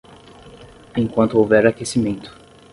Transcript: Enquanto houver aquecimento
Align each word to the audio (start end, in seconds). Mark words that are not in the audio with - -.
Enquanto 1.03 1.37
houver 1.39 1.63
aquecimento 1.67 2.29